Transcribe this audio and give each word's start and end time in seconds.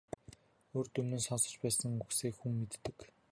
Урьд 0.77 0.93
өмнө 1.01 1.17
нь 1.19 1.25
сонсож 1.27 1.55
байсан 1.61 1.93
үгсээ 2.03 2.31
хүн 2.37 2.53
мэддэг. 2.59 2.97